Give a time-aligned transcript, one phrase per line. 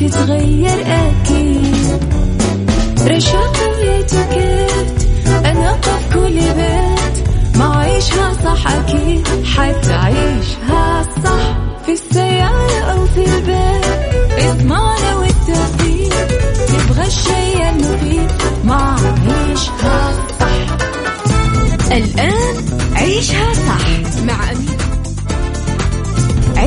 [0.00, 2.00] تتغير أكيد.
[3.06, 5.08] رشاق ويتوكيت
[5.44, 7.28] أنا في كل بيت.
[7.56, 11.56] ما عيشها صح أكيد حتعيشها صح.
[11.86, 13.84] في السيارة أو في البيت
[14.38, 16.26] إضمعنا والتوفيق.
[16.68, 18.30] تبغى الشيء المفيد
[18.64, 18.96] ما
[19.28, 20.76] عيشها صح.
[21.92, 22.56] الآن
[22.94, 23.86] عيشها صح
[24.24, 24.79] مع أميرة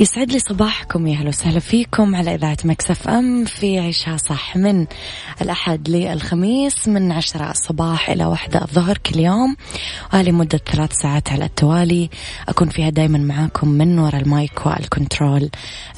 [0.00, 4.86] يسعد لي صباحكم يا أهلا وسهلا فيكم على إذاعة Mix FM في عيشها صح من
[5.42, 9.56] الأحد للخميس من عشرة الصباح إلى واحدة الظهر كل يوم
[10.12, 12.10] ولمدة ثلاث ساعات على التوالي.
[12.48, 15.50] أكون فيها دائما معاكم من وراء ال mic وال control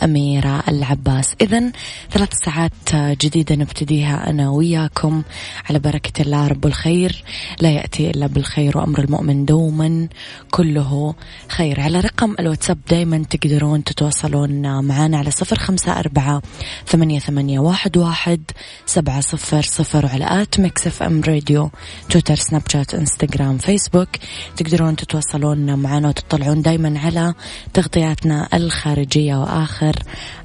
[0.05, 1.35] أميرة العباس.
[1.41, 1.73] اذا
[2.11, 5.23] ثلاث ساعات جديدة نبتديها أنا وياكم
[5.71, 7.25] على بركة الله رب الخير.
[7.61, 10.09] لا يأتي إلا بالخير وأمر المؤمن دوما
[10.51, 11.15] كله
[11.49, 11.81] خير.
[11.81, 16.43] على رقم الواتساب دائما تقدرون تتواصلون معنا على صفر خمسة أربعة
[16.87, 18.41] ثمانية, ثمانية واحد, واحد
[18.87, 21.71] سبعة صفر صفر وعلى at Mix FM Radio
[22.11, 24.09] تويتر سناب شات إنستغرام فيسبوك.
[24.57, 27.35] تقدرون تتواصلون معنا وتطلعون دايما على
[27.75, 29.97] تغطياتنا الخارجية وآخر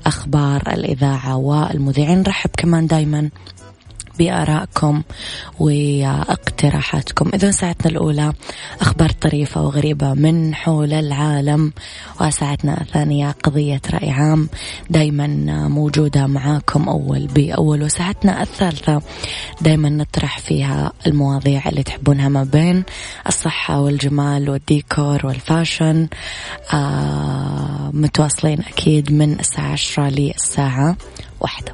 [0.05, 2.19] أخبار الإذاعة والمذيعين.
[2.19, 3.29] نرحب كمان دايما.
[4.19, 5.03] بآرائكم
[5.59, 7.31] وأقتراحاتكم.
[7.33, 8.33] إذا ساعتنا الأولى
[8.81, 11.73] أخبار طريفة وغريبة من حول العالم
[12.21, 14.49] وساعتنا الثانية قضية رأي عام
[14.89, 15.27] دايما
[15.67, 19.01] موجودة معاكم أول بأول وساعتنا الثالثة
[19.61, 22.83] دايما نطرح فيها المواضيع اللي تحبونها ما بين
[23.27, 26.07] الصحة والجمال والديكور والفاشن.
[26.73, 30.95] آه متواصلين أكيد من الساعة عشرة للساعة
[31.39, 31.73] واحدة.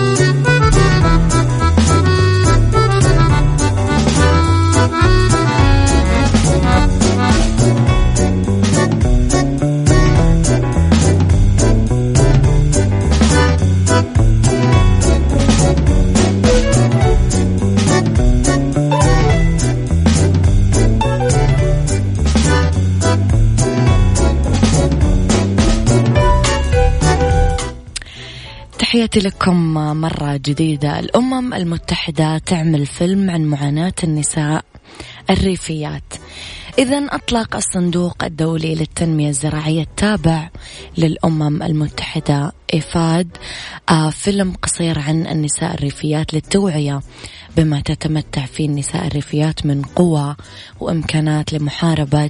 [29.11, 30.99] تحياتي لكم مرة جديدة.
[30.99, 34.65] الأمم المتحدة تعمل فيلم عن معاناة النساء
[35.29, 36.13] الريفيات.
[36.79, 40.49] إذا أطلق الصندوق الدولي للتنمية الزراعية التابع
[40.97, 43.37] للأمم المتحدة إفاد
[43.89, 47.01] آه فيلم قصير عن النساء الريفيات للتوعية
[47.57, 50.35] بما تتمتع فيه النساء الريفيات من قوى
[50.79, 52.29] وإمكانات لمحاربة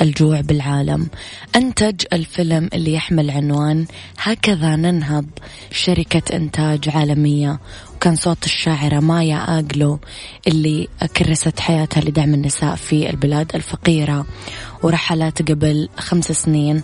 [0.00, 1.08] الجوع بالعالم.
[1.56, 3.86] أنتج الفيلم اللي يحمل عنوان
[4.18, 5.26] هكذا ننهض
[5.72, 7.58] شركة إنتاج عالمية
[7.96, 9.98] وكان صوت الشاعرة مايا آجلو
[10.46, 14.26] اللي كرست حياتها لدعم النساء في البلاد الفقيرة.
[14.84, 16.82] ورحلت قبل خمس سنين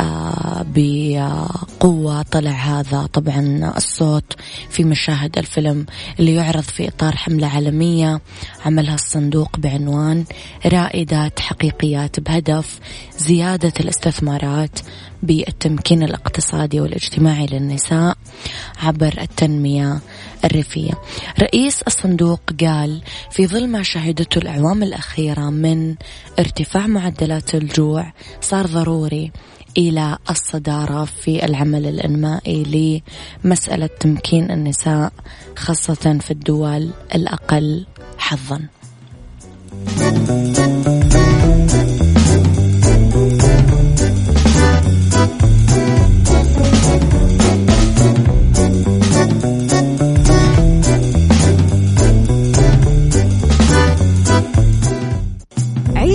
[0.00, 3.06] آه، بقوة طلع هذا.
[3.12, 4.32] طبعا الصوت
[4.70, 5.86] في مشاهد الفيلم
[6.20, 8.20] اللي يعرض في إطار حملة عالمية
[8.66, 10.24] عملها الصندوق بعنوان
[10.66, 12.80] رائدات حقيقيات بهدف
[13.18, 14.80] زيادة الاستثمارات.
[15.22, 18.16] بالتمكين الاقتصادي والاجتماعي للنساء
[18.82, 20.00] عبر التنمية
[20.44, 20.92] الريفية
[21.40, 25.94] رئيس الصندوق قال في ظل ما شهدته الأعوام الأخيرة من
[26.38, 29.32] ارتفاع معدلات الجوع صار ضروري
[29.78, 33.02] إلى الصدارة في العمل الإنمائي
[33.44, 35.12] لمسألة تمكين النساء
[35.56, 37.86] خاصة في الدول الأقل
[38.18, 38.60] حظا.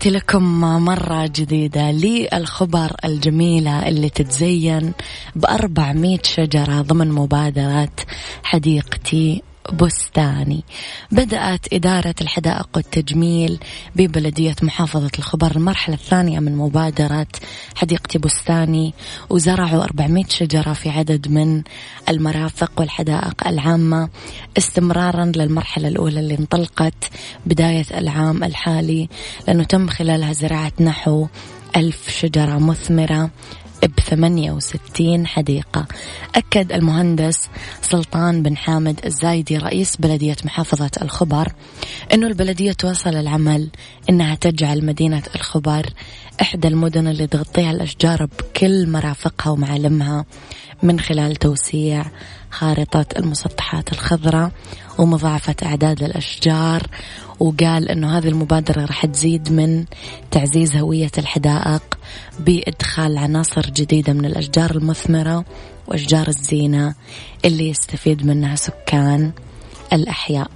[0.00, 4.92] تحياتي لكم مرة جديدة للخبر الجميلة اللي تتزين
[5.36, 7.88] بأربعمية شجرة ضمن مبادرة
[8.42, 9.42] حديقتي
[9.74, 10.64] بستاني.
[11.12, 13.58] بدأت إدارة الحدائق والتجميل
[13.96, 15.56] ببلدية محافظة الخبر.
[15.56, 17.26] المرحلة الثانية من مبادرة
[17.74, 18.94] حديقتي بستاني
[19.30, 21.62] وزرعوا 400 شجرة في عدد من
[22.08, 24.08] المرافق والحدائق العامة
[24.58, 27.10] استمرارا للمرحلة الأولى اللي انطلقت
[27.46, 29.08] بداية العام الحالي
[29.48, 31.26] لأنه تم خلالها زراعة نحو
[31.76, 33.30] ألف شجرة مثمرة.
[33.86, 35.86] ب 68 حديقة.
[36.34, 37.48] أكد المهندس
[37.82, 41.52] سلطان بن حامد الزايدي رئيس بلدية محافظة الخبر
[42.14, 43.68] أنه البلدية تواصل العمل
[44.10, 45.86] أنها تجعل مدينة الخبر
[46.40, 50.24] إحدى المدن اللي تغطيها الأشجار بكل مرافقها ومعالمها
[50.82, 52.04] من خلال توسيع
[52.50, 54.52] خارطة المسطحات الخضراء
[54.98, 56.86] ومضاعفة أعداد الأشجار
[57.40, 59.84] وقال أنه هذه المبادرة راح تزيد من
[60.30, 61.98] تعزيز هوية الحدائق
[62.38, 65.44] بإدخال عناصر جديدة من الأشجار المثمرة
[65.86, 66.94] وأشجار الزينة
[67.44, 69.32] اللي يستفيد منها سكان
[69.92, 70.50] الأحياء.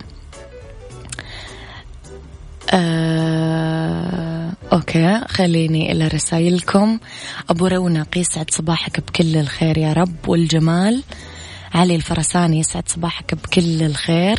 [2.70, 6.98] آه، أوكي خليني إلى رسائلكم.
[7.50, 11.02] أبو رونق يسعد صباحك بكل الخير يا رب والجمال.
[11.75, 14.38] علي الفرساني يسعد صباحك بكل الخير.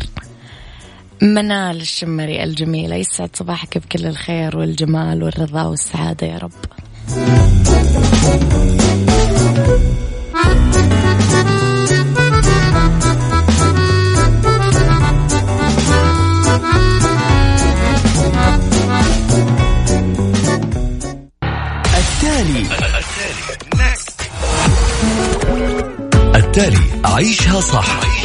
[1.22, 6.52] منال الشمري الجميلة يسعد صباحك بكل الخير والجمال والرضا والسعادة يا رب.
[21.98, 22.68] التالي.
[26.36, 26.80] التالي.
[27.06, 28.25] عيشها صح.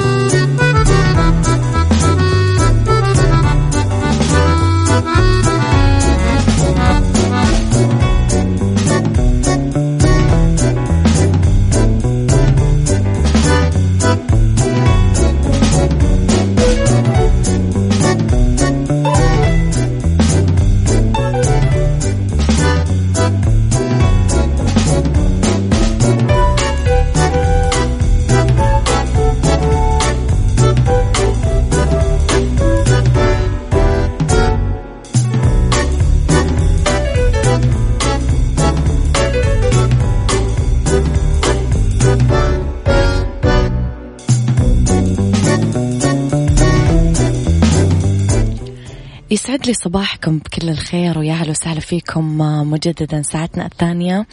[49.31, 52.37] يسعد لي صباحكم بكل الخير ويا أهلا وسهلا فيكم
[52.71, 54.27] مجددا ساعتنا الثانية.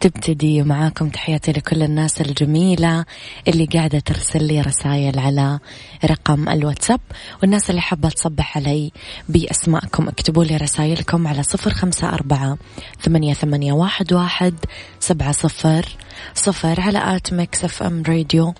[0.00, 3.04] تبتدي معاكم تحياتي لكل الناس الجميلة
[3.48, 5.58] اللي قاعدة ترسل لي رسائل على
[6.04, 7.00] رقم الواتساب.
[7.42, 8.92] والناس اللي حابة تصبح علي
[9.28, 12.58] بأسمائكم اكتبوا لي رسائلكم على صفر خمسة أربعة
[13.02, 14.54] ثمانية, ثمانية واحد, واحد
[15.00, 15.86] سبعة صفر
[16.34, 18.54] صفر على at Mix FM Radio.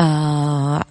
[0.00, 0.84] آه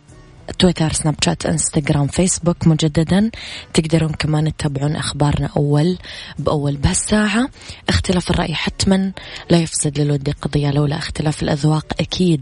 [0.60, 3.32] تويتر سناب شات انستغرام فيسبوك مجددا.
[3.74, 5.98] تقدرون كمان تتابعون أخبارنا أول
[6.40, 7.50] بأول بهالساعة.
[7.90, 9.12] اختلاف الرأي حتما
[9.50, 12.42] لا يفسد للود قضية لولا اختلاف الأذواق أكيد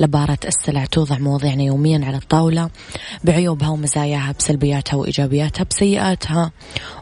[0.00, 2.70] لباره السلع توضع مواضيعنا يوميا على الطاولة.
[3.24, 6.50] بعيوبها ومزاياها بسلبياتها وإيجابياتها بسيئاتها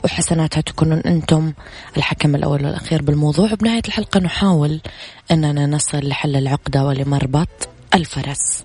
[0.04, 1.52] وحسناتها تكونون أنتم
[1.96, 3.54] الحكم الأول والأخير بالموضوع.
[3.54, 4.80] بنهايه الحلقة نحاول
[5.30, 8.64] أننا نصل لحل العقدة ولمربط الفرس.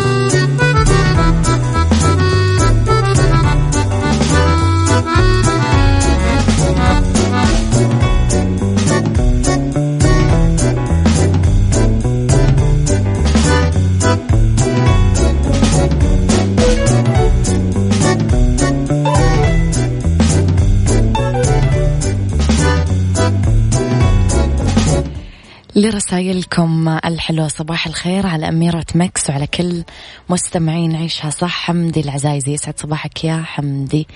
[26.11, 27.47] لرسائلكم الحلوة.
[27.47, 29.83] صباح الخير على أميرة Mix وعلى كل
[30.29, 31.65] مستمعين عيشها صح.
[31.65, 34.07] حمدي العزايزي يسعد صباحك يا حمدي.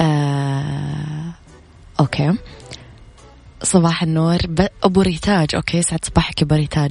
[0.00, 1.32] آه...
[2.00, 2.34] okay.
[3.62, 4.38] صباح النور.
[4.84, 5.54] أبو ريتاج.
[5.54, 6.90] أوكي سعد صباحك أبو ريتاج.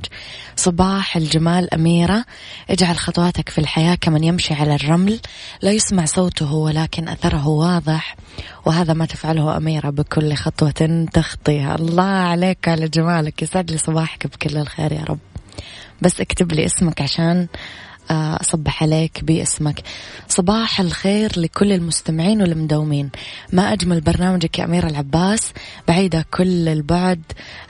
[0.55, 2.25] صباح الجمال أميرة.
[2.69, 5.19] اجعل خطواتك في الحياة كمن يمشي على الرمل.
[5.61, 8.15] لا يسمع صوته ولكن أثره واضح.
[8.65, 11.75] وهذا ما تفعله أميرة بكل خطوة تخطيها.
[11.75, 13.41] الله عليك على جمالك.
[13.41, 15.19] يسعد لي صباحك بكل الخير يا رب.
[16.01, 17.47] بس اكتب لي اسمك عشان
[18.11, 19.81] أصبح عليك باسمك.
[20.27, 23.09] صباح الخير لكل المستمعين والمدومين
[23.53, 25.53] ما أجمل برنامجك يا أمير العباس.
[25.87, 27.21] بعيدة كل البعد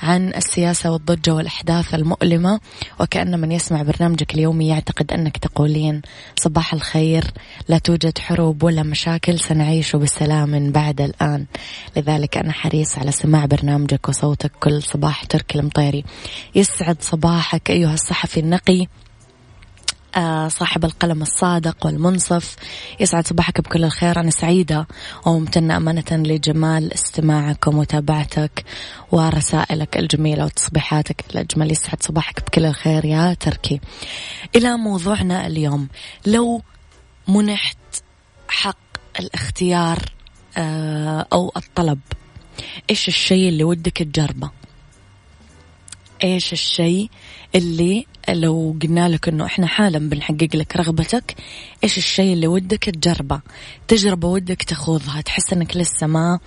[0.02, 2.60] عن السياسة والضجة والأحداث المؤلمة
[3.00, 6.02] وكأن من يسمع برنامجك اليومي يعتقد أنك تقولين
[6.40, 7.24] صباح الخير
[7.68, 11.46] لا توجد حروب ولا مشاكل سنعيش بسلام بعد الآن.
[11.98, 16.04] لذلك أنا حريص على سماع برنامجك وصوتك كل صباح تركي المطيري.
[16.56, 18.88] يسعد صباحك أيها الصحفي النقي.
[20.48, 22.56] صاحب القلم الصادق والمنصف.
[23.00, 24.20] يسعد صباحك بكل الخير.
[24.20, 24.88] أنا سعيدة
[25.26, 28.64] وممتنة أمانة لجمال استماعك ومتابعتك
[29.12, 31.72] ورسائلك الجميلة وتصبيحاتك الأجمل.
[31.72, 33.80] يسعد صباحك بكل الخير يا تركي.
[34.56, 35.88] إلى موضوعنا اليوم.
[36.26, 36.62] لو
[37.28, 37.78] منحت
[38.48, 38.78] حق
[39.20, 40.00] الاختيار
[40.58, 42.00] آه، أو الطلب
[42.90, 44.57] إيش الشيء اللي ودك تجربه؟
[46.24, 47.10] إيش الشيء
[47.56, 51.36] اللي لو قلنا لك إنه إحنا حالا بنحقق لك رغبتك
[51.84, 53.42] إيش الشيء اللي ودك تجربه؟
[53.88, 56.40] تجربة ودك تخوضها تحس إنك لسه ما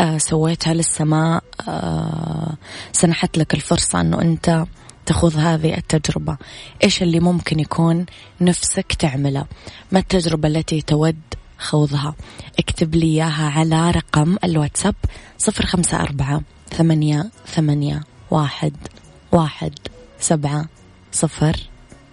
[0.00, 2.56] آه سويتها لسه ما آه
[2.92, 4.64] سنحت لك الفرصة إنه أنت
[5.06, 6.36] تخوض هذه التجربة.
[6.84, 8.06] إيش اللي ممكن يكون
[8.40, 9.44] نفسك تعمله؟
[9.92, 11.20] ما التجربة التي تود
[11.58, 12.14] خوضها؟
[12.58, 14.94] اكتب لي إياها على رقم الواتساب
[15.38, 18.72] صفر خمسة أربعة ثمانية ثمانية واحد
[19.32, 19.72] واحد
[20.20, 20.64] سبعة
[21.12, 21.56] صفر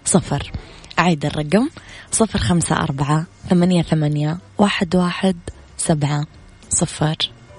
[0.04, 0.52] صفر.
[0.98, 1.68] أعيد الرقم.
[2.12, 5.36] صفر خمسة أربعة ثمانية ثمانية واحد واحد
[5.78, 6.26] سبعة
[6.68, 7.16] صفر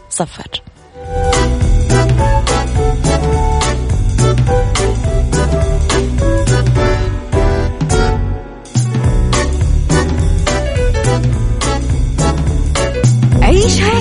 [0.10, 0.62] صفر.
[13.42, 14.01] عيشها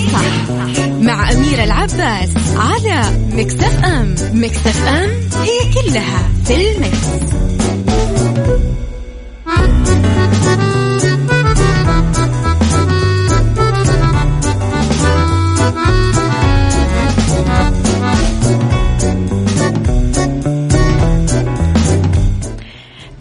[1.51, 3.03] أميرة العباس على
[3.33, 4.15] مكتف أم.
[4.33, 5.11] مكتف أم
[5.43, 7.07] هي كلها في المكس.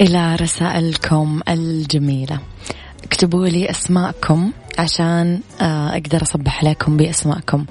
[0.02, 2.40] إلى رسائلكم الجميلة.
[3.04, 4.52] اكتبوا لي أسماءكم.
[4.80, 7.66] عشان آه، أقدر أصبح عليكم بأسماءكم.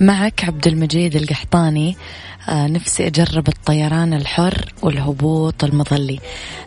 [0.00, 1.96] معك عبد المجيد القحطاني
[2.48, 6.20] آه، نفسي أجرب الطيران الحر والهبوط المظلي.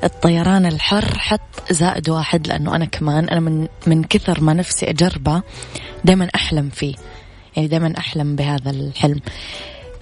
[0.03, 5.41] الطيران الحر حط زائد واحد لأنه أنا كمان أنا من من كثر ما نفسي أجربه
[6.05, 6.95] دائما أحلم فيه.
[7.55, 9.19] يعني دائما أحلم بهذا الحلم.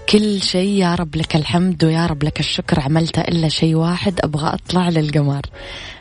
[0.10, 4.54] كل شيء يا رب لك الحمد ويا رب لك الشكر عملته إلا شيء واحد أبغى
[4.54, 5.42] أطلع للقمر.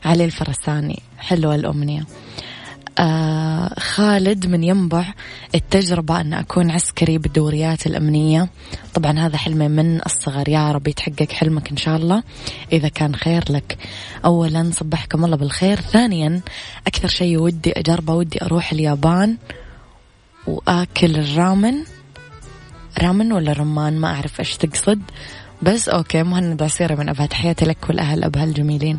[0.05, 2.05] علي الفرساني حلوة الأمنية.
[3.79, 5.05] خالد من ينبع
[5.55, 8.49] التجربة أن أكون عسكري بالدوريات الأمنية.
[8.95, 10.49] طبعا هذا حلمي من الصغر.
[10.49, 12.23] يا رب يتحقق حلمك إن شاء الله.
[12.73, 13.79] إذا كان خير لك.
[14.25, 15.81] أولا صبحكم الله بالخير.
[15.81, 16.41] ثانيا
[16.87, 19.37] أكثر شيء ودي أجربه ودي أروح اليابان
[20.47, 21.75] وآكل الرامن.
[23.03, 25.03] رامن ولا رمان؟ ما أعرف إيش تقصد.
[25.63, 28.99] بس أوكي مهند عسيرة من أبها تحياتي لك والأهل أبها الجميلين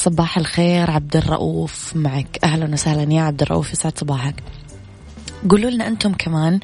[0.00, 2.38] صباح الخير عبد الرؤوف معك.
[2.44, 4.34] أهلا وسهلا يا عبد الرؤوف يسعد صباحك.
[5.50, 6.60] قولوا لنا أنتم كمان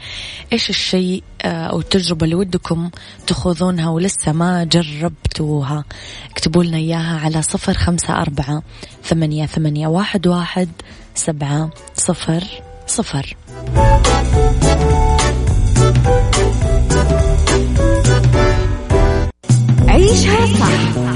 [0.52, 2.90] إيش الشيء آه، أو التجربة اللي ودكم
[3.26, 5.85] تخوضونها ولسه ما جربتوها؟
[6.31, 8.62] اكتبوا لنا إياها على صفر خمسة أربعة
[9.05, 10.69] ثمانية, ثمانية واحد, واحد
[11.14, 12.45] سبعة صفر
[12.87, 13.37] صفر.
[19.88, 21.15] عيشها صح.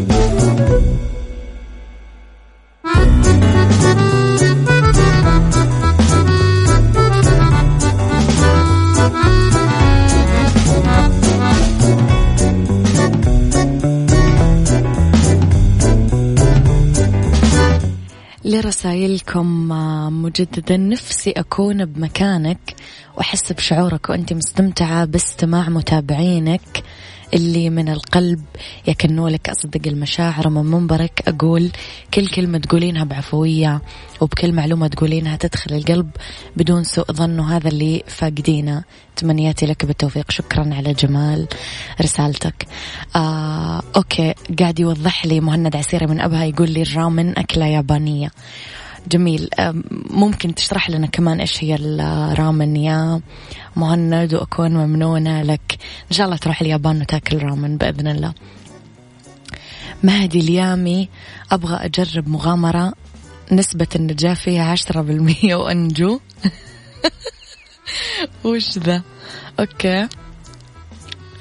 [18.51, 20.77] لرسائلكم آه، مجددا.
[20.77, 22.75] نفسي أكون بمكانك
[23.17, 26.83] وأحس بشعورك وأنت مستمتعة باستماع متابعينك.
[27.33, 28.41] اللي من القلب
[28.87, 30.49] يكنوا لك أصدق المشاعر.
[30.49, 31.71] من منبرك أقول
[32.13, 33.81] كل كلمة تقولينها بعفوية
[34.21, 36.09] وبكل معلومة تقولينها تدخل القلب
[36.57, 37.39] بدون سوء ظن.
[37.39, 38.83] وهذا اللي فاقدينه.
[39.15, 40.31] تمنياتي لك بالتوفيق.
[40.31, 41.47] شكرا على جمال
[42.01, 42.67] رسالتك.
[43.15, 48.31] آه أوكي قاعد يوضح لي مهند عسيري من أبها يقول لي الرامن أكلة يابانية.
[49.07, 49.49] جميل.
[50.09, 53.21] ممكن تشرح لنا كمان إيش هي الرامن؟ يا
[53.75, 55.77] مهند وأكون ممنونة لك.
[56.11, 58.33] إن شاء الله تروح اليابان وتاكل رامن بإذن الله.
[60.03, 61.09] مهدي اليامي
[61.51, 62.93] أبغى أجرب مغامرة.
[63.51, 65.55] نسبة النجاة فيها عشرة بالمية.
[65.55, 66.19] وأنجو.
[68.45, 69.01] وش ذا؟
[69.59, 70.07] okay.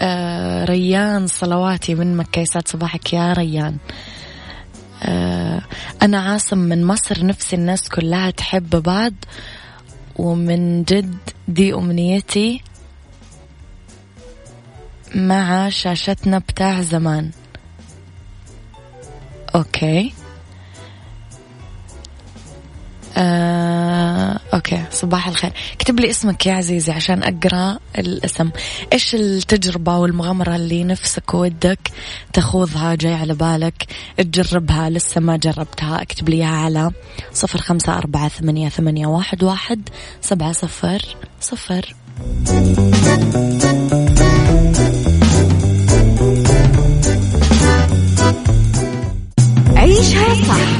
[0.02, 2.40] آه ريان صلواتي من مكة.
[2.40, 3.76] يسعد صباحك يا ريان.
[3.76, 4.09] آه،
[6.02, 9.12] أنا عاصم من مصر نفسي الناس كلها تحب بعض
[10.16, 11.16] ومن جد
[11.48, 12.62] دي أمنيتي
[15.14, 17.30] مع شاشتنا بتاع زمان.
[19.54, 20.12] okay.
[23.16, 23.89] آه،
[24.60, 25.52] okay صباح الخير.
[25.72, 28.50] اكتب لي اسمك يا عزيزي عشان أقرأ الاسم.
[28.92, 31.90] إيش التجربة والمغامرة اللي نفسك ودك
[32.32, 36.02] تخوضها جاي على بالك؟ تجربها لسه ما جربتها.
[36.02, 36.90] اكتب لي إياها على
[37.32, 39.88] صفر خمسة أربعة ثمانية, ثمانية واحد, واحد
[40.20, 41.02] سبعة صفر
[41.40, 41.94] صفر.
[49.76, 50.79] عيشها صح.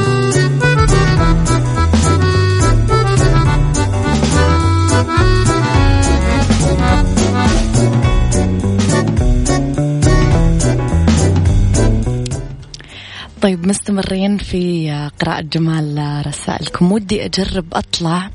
[13.41, 16.91] طيب مستمرين في قراءة جمال رسائلكم.
[16.91, 18.29] ودي أجرب أطلع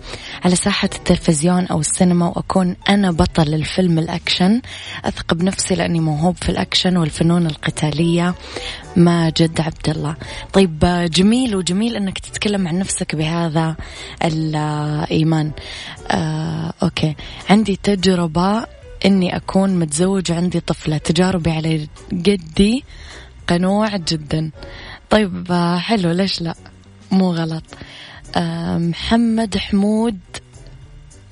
[0.45, 4.61] على ساحة التلفزيون أو السينما وأكون أنا بطل الفيلم الأكشن.
[5.05, 8.35] أثق بنفسي لأني موهوب في الأكشن والفنون القتالية.
[8.97, 10.17] ماجد عبد الله.
[10.53, 10.79] طيب
[11.13, 13.77] جميل وجميل أنك تتكلم عن نفسك بهذا
[14.25, 15.51] الإيمان.
[16.11, 17.17] آه، okay.
[17.51, 18.67] عندي تجربة
[19.07, 20.99] أني أكون متزوج وعندي طفلة.
[20.99, 22.85] تجاربي على قدي
[23.49, 24.51] قنوع جدا.
[25.11, 26.11] طيب حلو.
[26.13, 26.55] ليش لا؟
[27.11, 27.65] مو غلط.
[28.37, 30.19] آه، محمد حمود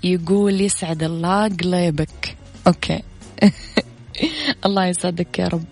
[0.05, 2.37] يقول يسعد الله قليبك.
[2.67, 3.03] okay.
[4.67, 5.65] الله يسعدك يا رب.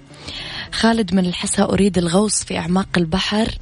[0.73, 3.59] خالد من الحسا أريد الغوص في أعماق البحر.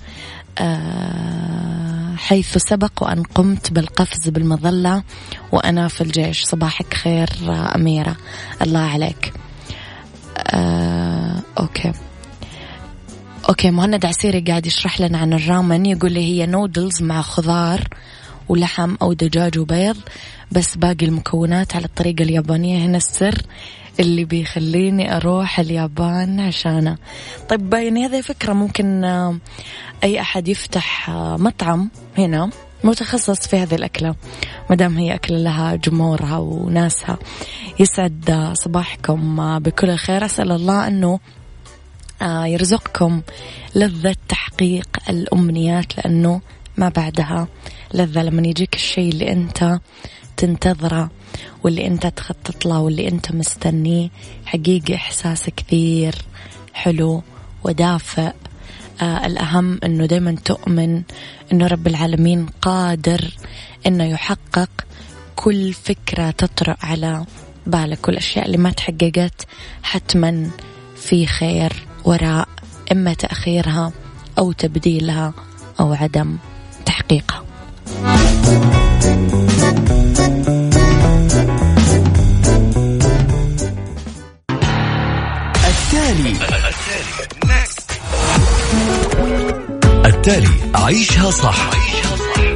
[0.58, 5.02] آه، حيث سبق وأن قمت بالقفز بالمظلة
[5.52, 6.44] وأنا في الجيش.
[6.44, 7.28] صباحك خير
[7.76, 8.16] أميرة.
[8.62, 9.32] الله عليك.
[10.36, 11.40] آه،
[13.50, 17.88] okay مهند عسيري قاعد يشرح لنا عن الرامن يقول لي هي نودلز مع خضار
[18.48, 19.96] ولحم أو دجاج وبيض
[20.52, 22.86] بس باقي المكونات على الطريقة اليابانية.
[22.86, 23.42] هنا السر
[24.00, 26.96] اللي بيخليني أروح اليابان عشانه
[27.48, 28.52] طيب يعني هذه فكرة.
[28.52, 29.38] ممكن آه،
[30.04, 32.50] أي أحد يفتح آه، مطعم هنا
[32.84, 34.14] متخصص في هذه الأكلة
[34.70, 37.18] مدام هي أكلة لها جمهورها وناسها.
[37.80, 41.39] يسعد صباحكم بكل الخير أسأل الله أنه آه،
[42.22, 43.22] يرزقكم
[43.74, 46.40] لذة تحقيق الأمنيات لأنه
[46.76, 47.48] ما بعدها
[47.94, 48.22] لذة.
[48.22, 49.80] لما يجيك الشيء اللي أنت
[50.36, 51.10] تنتظره
[51.64, 54.08] واللي أنت تخطط له واللي أنت مستنيه
[54.46, 56.14] حقيقي إحساس كثير
[56.72, 57.22] حلو
[57.64, 58.32] ودافئ.
[59.02, 61.02] آه الأهم أنه دايما تؤمن
[61.52, 63.30] أنه رب العالمين قادر
[63.86, 64.70] أنه يحقق
[65.36, 67.24] كل فكرة تطرأ على
[67.66, 68.08] بالك.
[68.08, 69.46] والأشياء اللي ما تحققت
[69.82, 70.50] حتما
[70.96, 71.72] في خير.
[72.04, 72.48] وراء
[72.92, 73.92] إما تأخيرها
[74.38, 75.32] أو تبديلها
[75.80, 76.36] أو عدم
[76.86, 77.44] تحقيقها.
[85.64, 86.36] التالي.
[90.06, 91.70] التالي عيشها صح.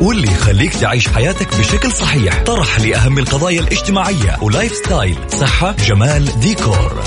[0.00, 2.42] واللي يخليك تعيش حياتك بشكل صحيح.
[2.42, 4.38] طرح لأهم القضايا الاجتماعية.
[4.42, 7.02] و lifestyle صحة جمال ديكور.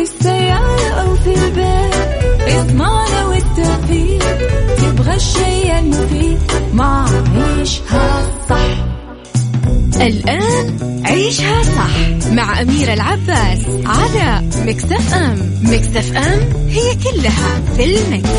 [0.00, 1.94] في السيارة أو في البيت
[2.56, 4.22] اضمعنا والتوفيق
[4.76, 6.38] تبغى الشيء المفيد
[6.72, 8.86] ما عيشها صح
[10.00, 18.30] الآن عيشها صح مع أميرة العباس على مكتف أم مكتف أم هي كلها في المكس.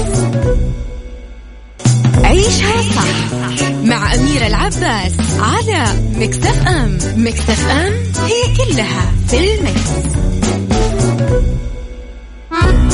[2.24, 3.36] عيشها صح
[3.84, 7.94] مع أميرة العباس على مكتف أم مكتف أم
[8.26, 10.12] هي كلها في ال mix.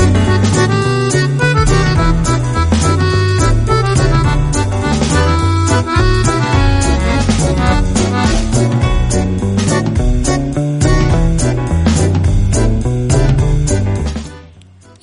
[0.05, 0.36] night.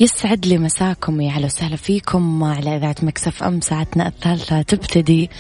[0.01, 5.31] يسعد لي مساكم يا أهلا وسهلا فيكم على إذاعة Mix FM ساعتنا الثالثة تبتدي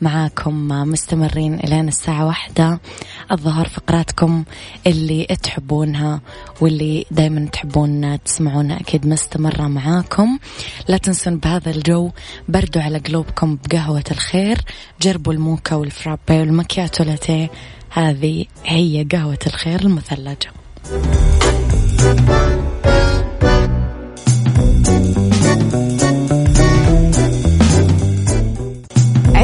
[0.00, 2.80] معاكم مستمرين الين الساعة واحدة.
[3.32, 4.44] الظهر فقراتكم
[4.86, 6.20] اللي تحبونها
[6.60, 10.38] واللي دائما تحبون تسمعونها أكيد مستمرة معاكم.
[10.88, 12.10] لا تنسون بهذا الجو
[12.48, 14.58] بردوا على قلوبكم بقهوة الخير
[15.02, 17.50] جربوا الموكا والفرابي والمكياتو لاتيه
[17.90, 20.50] هذه هي قهوة الخير المثلجة.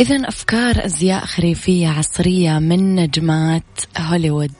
[0.00, 3.62] إذا أفكار أزياء خريفية عصرية من نجمات
[3.98, 4.52] هوليوود.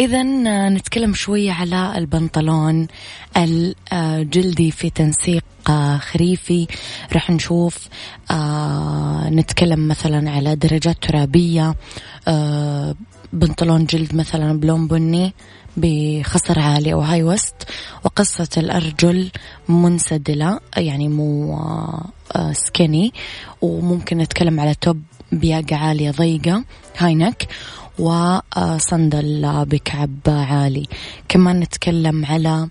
[0.00, 0.22] إذا
[0.68, 2.86] نتكلم شوية على البنطلون
[3.36, 5.44] الجلدي في تنسيق
[5.98, 6.66] خريفي.
[7.12, 7.88] راح نشوف
[8.30, 11.74] آه، نتكلم مثلا على درجات ترابية
[12.28, 12.94] آه،
[13.32, 15.34] بنطلون جلد مثلا بلون بني
[15.76, 17.68] بخصر عالي أو high waist
[18.04, 19.30] وقصة الأرجل
[19.68, 21.58] منسدلة يعني مو
[22.52, 26.64] skinny آه، وممكن نتكلم على top بياقة عالية ضيقة
[26.98, 27.48] high neck
[27.98, 30.86] وصندل بكعب عالي.
[31.28, 32.68] كمان نتكلم على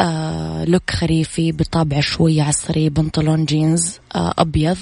[0.00, 4.76] آه look خريفي بطابع شوية عصري بنطلون جينز آه أبيض.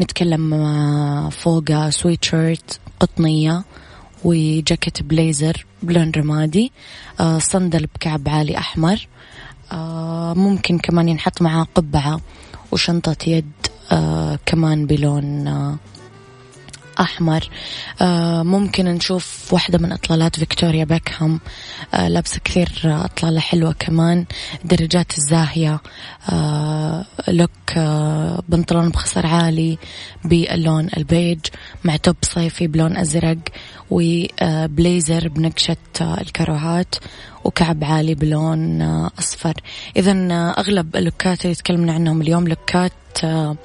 [0.00, 3.64] نتكلم آه فوقة سويت شيرت قطنية
[4.24, 6.72] وجاكيت بليزر بلون رمادي.
[7.20, 9.08] آه صندل بكعب عالي أحمر.
[9.72, 12.20] آه، ممكن كمان ينحط معاه قبعة.
[12.72, 13.52] وشنطة يد
[13.92, 15.48] آه، كمان بلون
[17.00, 17.48] أحمر.
[18.00, 21.40] آه ممكن نشوف واحدة من إطلالات فيكتوريا بيكهام.
[21.94, 24.24] آه لابسة كثير إطلالة حلوة كمان.
[24.64, 25.80] درجات الزاهية
[26.30, 29.78] آه look آه بنطلون بخصر عالي
[30.24, 31.40] باللون البيج.
[31.84, 33.38] مع top صيفي بلون أزرق
[33.90, 36.94] وبليزر بنقشة آه الكروهات.
[37.44, 39.54] وكعب عالي بلون آه أصفر.
[39.96, 42.92] إذا آه أغلب اللوكات اللي تكلمنا عنهم اليوم لوكات
[43.24, 43.56] آه،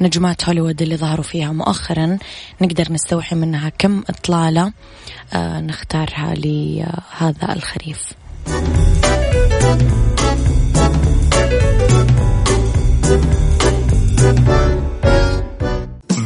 [0.00, 1.52] نجمات هوليوود اللي ظهروا فيها.
[1.52, 2.18] مؤخرا
[2.60, 4.72] نقدر نستوحي منها كم إطلالة
[5.34, 8.12] نختارها لهذا الخريف.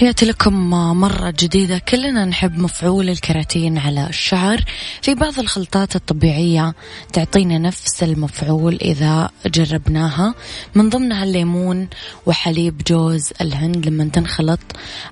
[0.00, 1.78] تحياتي لكم مرة جديدة.
[1.78, 4.64] كلنا نحب مفعول الكراتين على الشعر.
[5.02, 6.74] في بعض الخلطات الطبيعية
[7.12, 10.34] تعطينا نفس المفعول إذا جربناها.
[10.74, 11.88] من ضمنها الليمون
[12.26, 13.86] وحليب جوز الهند.
[13.86, 14.60] لما تنخلط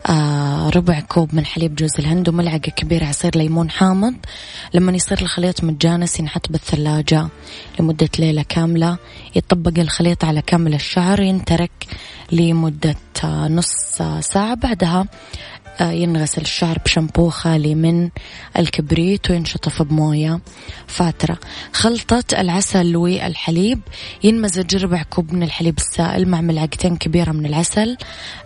[0.07, 4.15] آه ربع كوب من حليب جوز الهند وملعقة كبيرة عصير ليمون حامض.
[4.75, 7.29] لما يصير الخليط متجانس ينحط بالثلاجة
[7.81, 8.97] لمدة ليلة كاملة.
[9.37, 11.21] يطبق الخليط على كامل الشعر.
[11.21, 11.71] ينترك
[12.33, 13.73] لمدة نص
[14.21, 14.55] ساعة.
[14.55, 15.07] بعدها
[15.81, 18.11] آه، ينغسل الشعر بشامبو خالي من
[18.59, 20.41] الكبريت وينشطف بموية
[20.87, 21.39] فاترة.
[21.73, 23.81] خلطة العسل والحليب.
[24.25, 27.97] ينمزج ربع كوب من الحليب السائل مع ملعقتين كبيرة من العسل.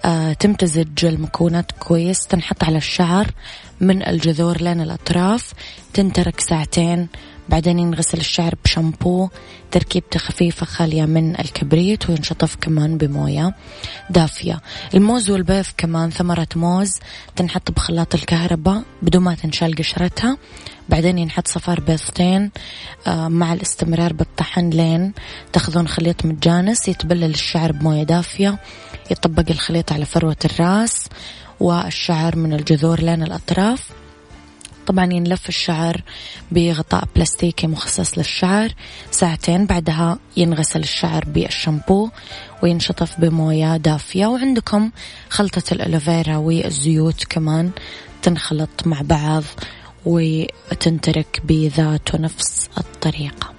[0.04, 2.26] آه، تمتزج المكونات كويس.
[2.26, 3.26] تنحط على الشعر
[3.80, 5.52] من الجذور لين الأطراف.
[5.94, 7.08] تنترك ساعتين
[7.48, 9.28] بعدين ينغسل الشعر بشامبو
[9.70, 13.54] تركيبته خفيفة خالية من الكبريت وينشطف كمان بموية
[14.10, 14.60] دافية.
[14.94, 16.98] الموز والبيض كمان ثمرة موز
[17.36, 20.38] تنحط بخلاط الكهرباء بدون ما تنشال قشرتها.
[20.88, 22.50] بعدين ينحط صفار بيضتين
[23.06, 25.12] آه، مع الاستمرار بالطحن لين
[25.52, 28.58] تاخذون خليط متجانس يتبلل الشعر بموية دافية
[29.10, 31.08] يطبق الخليط على فروة الراس
[31.60, 34.01] والشعر من الجذور لين الأطراف.
[34.86, 36.02] طبعا ينلف الشعر
[36.50, 38.74] بغطاء بلاستيكي مخصص للشعر.
[39.10, 42.10] ساعتين بعدها ينغسل الشعر بالشامبو
[42.62, 44.26] وينشطف بموية دافية.
[44.26, 44.90] وعندكم
[45.30, 47.70] خلطة الألوفيرا والزيوت كمان
[48.22, 49.44] تنخلط مع بعض
[50.06, 53.52] وتنترك بذات ونفس الطريقة.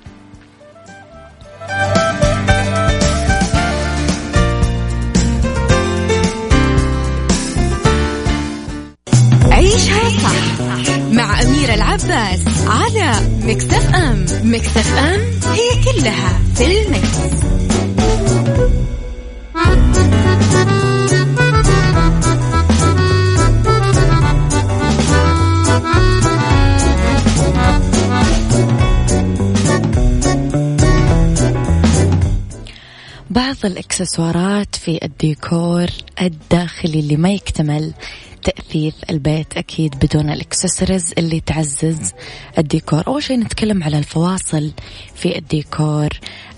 [12.06, 17.44] العباس على مكتف أم مكتف أم هي كلها في المكس.
[33.30, 35.88] بعض الإكسسوارات في الديكور
[36.22, 37.94] الداخلي اللي ما يكتمل
[38.44, 42.12] تأثيث البيت أكيد بدون الإكسسوارز اللي تعزز
[42.58, 43.04] الديكور.
[43.08, 44.72] أول شيء نتكلم على الفواصل
[45.16, 46.10] في الديكور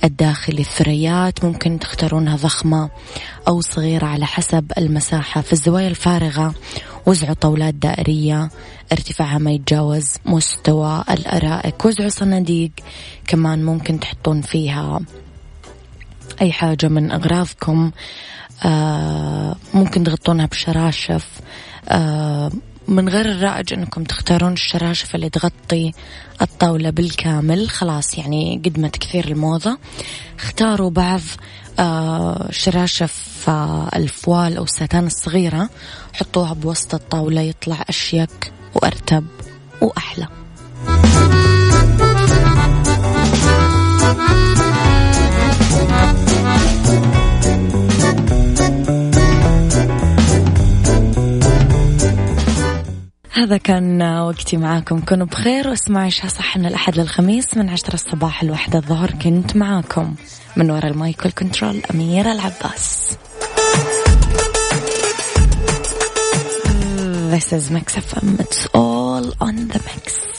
[0.03, 0.61] الداخلي.
[0.61, 2.89] الثريات ممكن تختارونها ضخمة
[3.47, 5.41] أو صغيرة على حسب المساحة.
[5.41, 6.55] في الزوايا الفارغة
[7.05, 8.49] وزعوا طاولات دائرية
[8.91, 11.85] ارتفاعها ما يتجاوز مستوى الأرائك.
[11.85, 12.71] وزعوا صناديق
[13.27, 14.99] كمان ممكن تحطون فيها
[16.41, 17.91] أي حاجة من أغراضكم
[18.65, 21.27] آه ممكن تغطونها بشراشف
[21.89, 22.51] آه
[22.87, 25.91] من غير الرائج إنكم تختارون الشراشف اللي تغطي
[26.41, 27.69] الطاولة بالكامل.
[27.69, 29.77] خلاص يعني قدمت كثير الموضة.
[30.39, 31.21] اختاروا بعض
[31.79, 35.69] آه شراشف آه الفوال أو الستان الصغيرة.
[36.13, 39.25] حطوها بوسط الطاولة يطلع أشيك وأرتب
[39.81, 40.27] وأحلى.
[53.35, 58.41] هذا كان وقتي معاكم كونوا بخير واسمعوا عشاء صح من الأحد للخميس من عشرة الصباح
[58.43, 60.15] الواحدة الظهر كنت معاكم
[60.57, 63.17] من وراء المايك والكنترول أميرة العباس
[67.35, 68.39] This is Mix FM.
[68.39, 70.34] It's all on the mix.